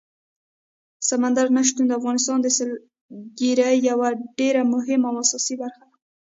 [1.09, 5.95] سمندر نه شتون د افغانستان د سیلګرۍ یوه ډېره مهمه او اساسي برخه ده.